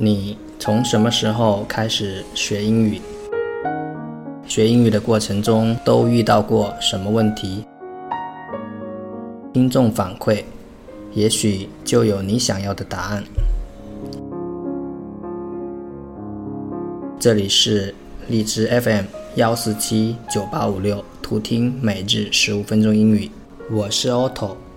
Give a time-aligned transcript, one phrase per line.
[0.00, 3.00] 你从什么时候开始学英语？
[4.46, 7.64] 学英语的过程中都遇到过什么问题？
[9.52, 10.44] 听众反馈，
[11.14, 13.24] 也许就有你想要的答案。
[17.18, 17.92] 这里是
[18.28, 23.28] 荔枝 FM 幺四七九八五六，图听每日十五分钟英语，
[23.68, 24.67] 我是 Otto。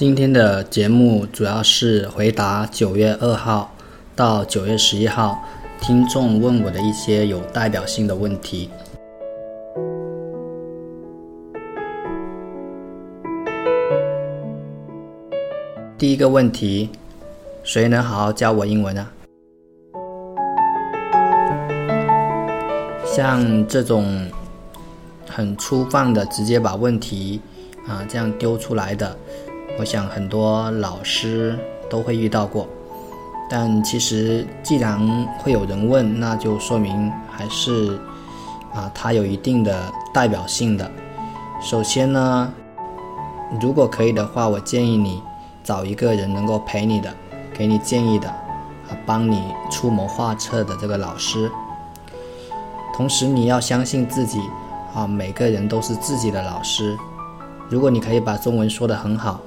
[0.00, 3.70] 今天的节目主要是回答九月二号
[4.16, 5.38] 到九月十一号
[5.78, 8.70] 听众问我的一些有代表性的问题。
[15.98, 16.88] 第一个问题，
[17.62, 19.12] 谁能好好教我英文啊？
[23.04, 24.26] 像这种
[25.28, 27.38] 很粗放的，直接把问题
[27.86, 29.14] 啊这样丢出来的。
[29.80, 32.68] 我想很多老师都会遇到过，
[33.48, 35.00] 但其实既然
[35.38, 37.98] 会有人问，那就说明还是
[38.74, 40.90] 啊，它有一定的代表性的。
[41.62, 42.52] 首先呢，
[43.58, 45.22] 如果可以的话，我建议你
[45.64, 47.10] 找一个人能够陪你的，
[47.54, 51.50] 给你建议的，啊，帮你出谋划策的这个老师。
[52.92, 54.42] 同时你要相信自己，
[54.94, 56.98] 啊，每个人都是自己的老师。
[57.70, 59.40] 如果你可以把中文说得很好。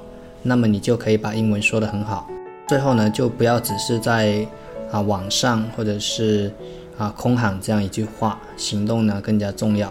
[0.46, 2.28] 那么你就可以把英文说得很好。
[2.68, 4.46] 最后呢，就不要只是在
[4.90, 6.52] 啊网上或者是
[6.98, 9.90] 啊空喊这样一句话，行动呢更加重要。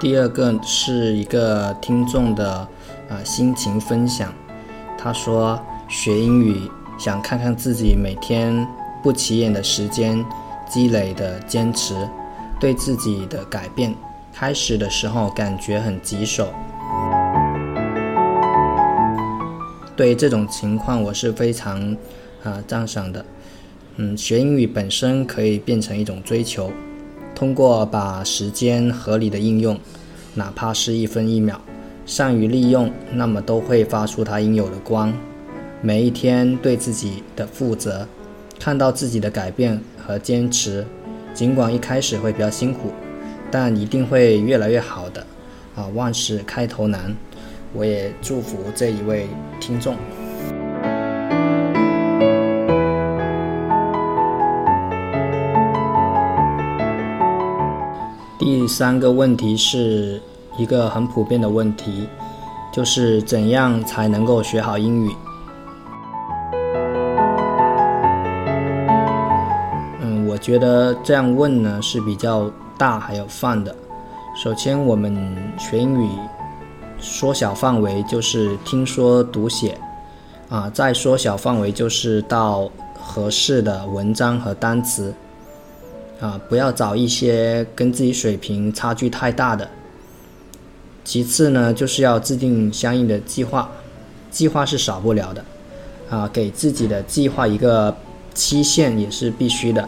[0.00, 2.66] 第二个是一个听众的
[3.10, 4.32] 啊心情分享，
[4.96, 6.62] 他说学英语
[6.98, 8.66] 想看看自己每天
[9.02, 10.24] 不起眼的时间。
[10.68, 11.94] 积累的坚持，
[12.60, 13.94] 对自己的改变，
[14.32, 16.48] 开始的时候感觉很棘手。
[19.96, 21.96] 对这种情况，我是非常
[22.44, 23.24] 啊赞赏的。
[23.96, 26.70] 嗯，学英语本身可以变成一种追求，
[27.34, 29.78] 通过把时间合理的应用，
[30.34, 31.60] 哪怕是一分一秒，
[32.06, 35.12] 善于利用，那么都会发出它应有的光。
[35.80, 38.06] 每一天对自己的负责。
[38.60, 40.86] 看到自己的改变和坚持，
[41.34, 42.90] 尽管一开始会比较辛苦，
[43.50, 45.20] 但一定会越来越好的。
[45.76, 47.14] 啊，万事开头难，
[47.74, 49.28] 我也祝福这一位
[49.60, 49.94] 听众。
[58.38, 60.18] 第三个问题是
[60.56, 62.08] 一个很普遍的问题，
[62.72, 65.10] 就是怎样才能够学好英语？
[70.48, 73.76] 觉得这样问呢是比较大还有泛的。
[74.34, 76.08] 首先，我们学英语
[76.98, 79.76] 缩小范围就是听说读写，
[80.48, 85.12] 啊，再缩小范围就是到合适的文章和单词，
[86.18, 89.68] 啊，不要找一些跟自己水平差距太大的。
[91.04, 93.68] 其次呢，就是要制定相应的计划，
[94.30, 95.44] 计划是少不了的，
[96.08, 97.94] 啊，给自己的计划一个
[98.32, 99.86] 期限也是必须的。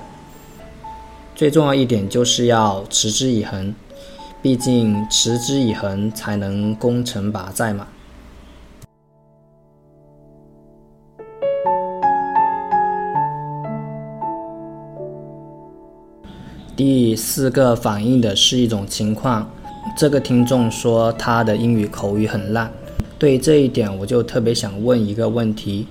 [1.41, 3.75] 最重要一点就是要持之以恒，
[4.43, 7.87] 毕竟持之以恒才能攻城拔寨嘛。
[16.77, 19.51] 第四个反映的是一种情况，
[19.97, 22.71] 这个听众说他的英语口语很烂，
[23.19, 25.87] 对这一点我就特别想问一个问题，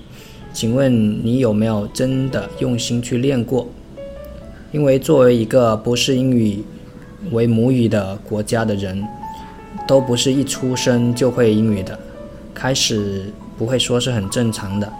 [0.53, 0.93] 请问
[1.25, 3.67] 你有没有真的用心去练过？
[4.71, 6.63] 因为作为一个不是英语
[7.31, 9.03] 为母语的国家的人，
[9.87, 11.97] 都不是一出生就会英语的，
[12.53, 14.91] 开始不会说是很正常的。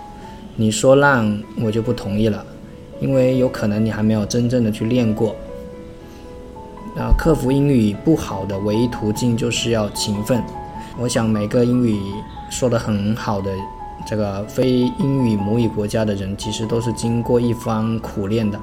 [0.55, 2.43] 你说烂，我就不同意了，
[2.99, 5.35] 因为有可能你还没有真正的去练过。
[6.97, 10.43] 啊，克服英语不好的唯一途径就是要勤奋。
[10.99, 11.97] 我想每个英语
[12.49, 13.51] 说得很好的
[14.05, 18.59] 这个非英语母语国家的人，其实都是经过一番苦练的。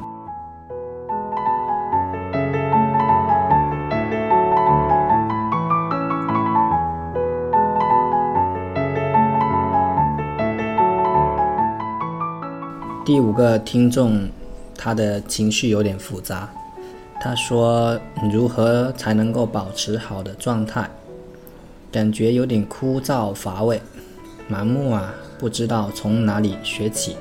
[13.06, 14.28] 第五个听众，
[14.76, 16.50] 他的情绪有点复杂。
[17.20, 17.96] 他说
[18.34, 20.90] ：“如何才能够保持好的状态？
[21.92, 23.80] 感觉有点枯燥乏味，
[24.50, 27.16] 盲目啊，不知道从哪里学起。”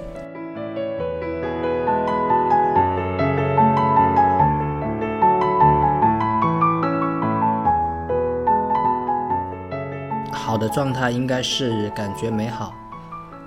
[10.33, 12.73] 好的状态应该是感觉美好，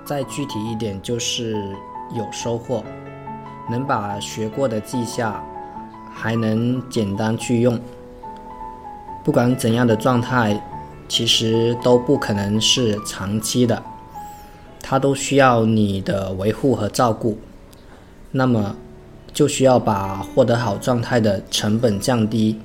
[0.05, 1.75] 再具体一点就是
[2.15, 2.83] 有收获，
[3.69, 5.43] 能把学过的记下。
[6.11, 7.79] 还能简单去用。
[9.23, 10.61] 不管怎样的状态，
[11.07, 13.81] 其实都不可能是长期的，
[14.81, 17.37] 它都需要你的维护和照顾。
[18.31, 18.75] 那么，
[19.31, 22.59] 就需要把获得好状态的成本降低，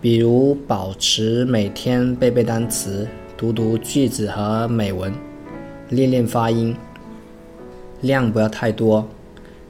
[0.00, 3.06] 比如保持每天背背单词、
[3.36, 5.12] 读读句子和美文，
[5.90, 6.74] 练练发音，
[8.00, 9.06] 量不要太多，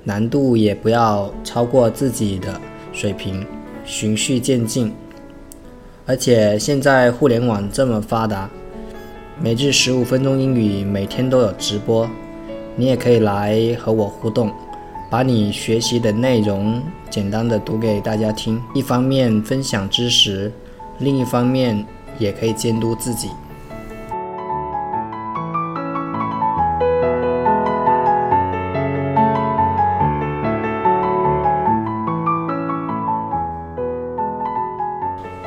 [0.04, 2.60] 难度也不要超过自己的。
[2.92, 3.46] 水平
[3.84, 4.92] 循序渐进，
[6.06, 8.50] 而且现在互联网这么发达，
[9.40, 12.10] 每日十五分钟英语每天都有直播，
[12.74, 14.50] 你也可以来和我互动，
[15.08, 20.52] 把你学习的内容简单的读给大家听，一方面分享知识，
[20.98, 21.86] 另一方面
[22.18, 23.28] 也可以监督自己。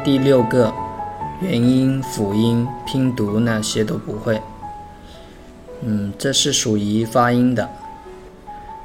[0.04, 0.74] 第六个，
[1.40, 4.42] 元音、辅音、拼读那些都不会。
[5.82, 7.70] 嗯，这是属于发音的，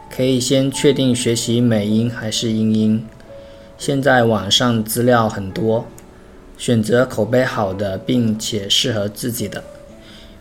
[0.08, 3.04] 可以先确定学习美音还是英音。
[3.76, 5.86] 现在网上资料很多，
[6.56, 9.64] 选择口碑好的并且适合自己的。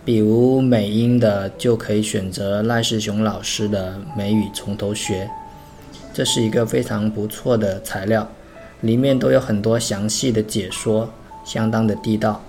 [0.06, 5.26] 比如美音的就可以选择赖世雄老师的《美语从头学》，
[6.14, 8.30] 这是一个非常不错的材料。
[8.82, 11.10] 里面都有很多详细的解说，
[11.44, 12.44] 相当的地道。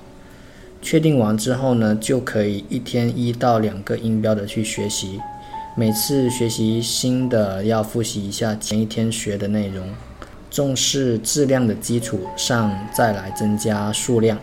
[0.80, 5.20] 确定完之后呢，就可以一天一到两个音标的去学习。
[5.74, 9.88] 每次学习新的要复习一下前一天学的内容，
[10.50, 14.38] 重视质量的基础上再来增加数量。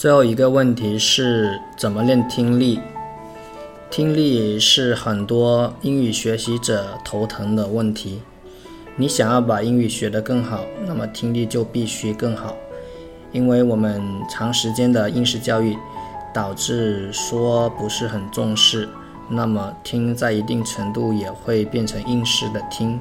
[0.00, 2.80] 最后一个问题是怎么练听力？
[3.90, 8.22] 听力是很多英语学习者头疼的问题。
[8.96, 12.56] 你想要把英语学得更好，那么听力就必须更好。
[13.30, 15.76] 因为我们长时间的应试教育，
[16.32, 18.88] 导致说不是很重视，
[19.28, 22.98] 那么听在一定程度也会变成应试的听，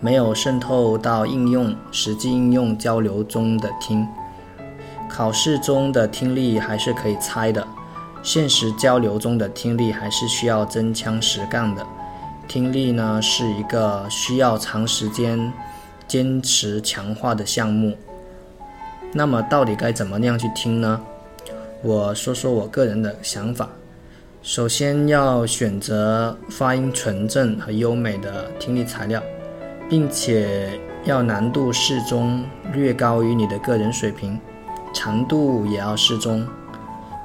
[0.00, 4.08] 没有渗透到应用、实际应用交流中的听。
[5.12, 7.66] 考试中的听力还是可以猜的，
[8.22, 11.84] 现实交流中的听力还是需要真枪实干的。
[12.48, 15.52] 听力呢是一个需要长时间
[16.08, 17.96] 坚持强化的项目。
[19.12, 21.00] 那么到底该怎么样去听呢？
[21.82, 23.68] 我说说我个人的想法。
[24.42, 29.22] 首先要选择发音纯正和优美的听力材料，
[29.88, 32.42] 并且要难度适中，
[32.72, 34.38] 略高于你的个人水平。
[34.92, 36.46] 长度也要适中。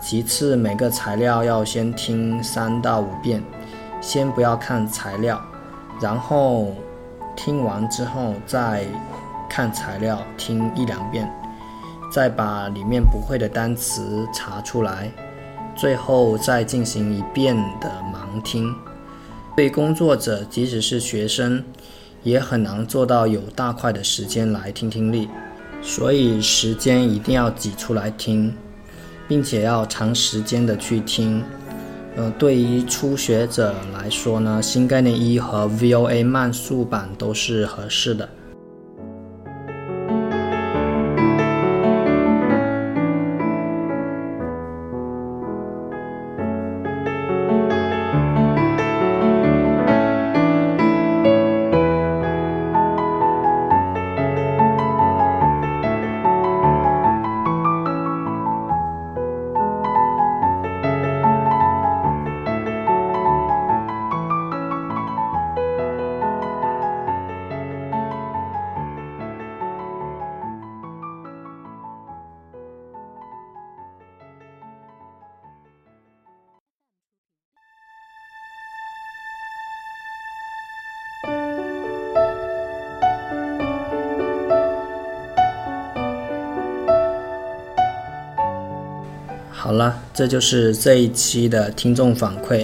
[0.01, 3.41] 其次，每个材料要先听三到五遍，
[4.01, 5.41] 先不要看材料，
[5.99, 6.75] 然后
[7.35, 8.85] 听完之后再
[9.49, 11.27] 看材料听一两遍，
[12.11, 15.11] 再把里面不会的单词查出来，
[15.75, 18.75] 最后再进行一遍的盲听。
[19.55, 21.63] 对工作者，即使是学生，
[22.21, 25.29] 也很难做到有大块的时间来听听力。
[25.81, 28.53] 所以时间一定要挤出来听，
[29.27, 31.43] 并且要长时间的去听。
[32.15, 38.27] 呃，对于初学者来说呢，新概念一和 VOA 慢速版都是合适的。
[89.65, 92.63] 好了，这就是这一期的听众反馈。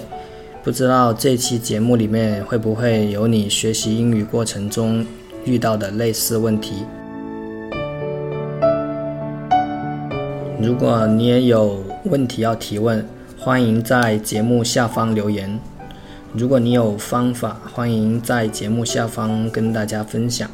[0.64, 5.04] 不知道这期节目里面会不会有你学习英语过程中
[5.44, 6.86] 遇到的类似问题？
[10.62, 13.04] 如果你也有问题要提问，
[13.36, 15.60] 欢迎在节目下方留言。
[16.34, 20.48] 如果你有方法，欢迎在节目下方跟大家分享。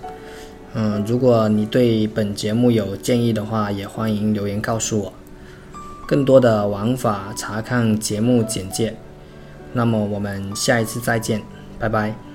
[0.74, 5.12] 嗯，如果你对本节目有建议的话，也欢迎留言告诉我。
[6.08, 8.96] 更多的玩法，查看节目简介。
[9.74, 11.44] 那么我们下一次再见，
[11.78, 12.26] 拜拜。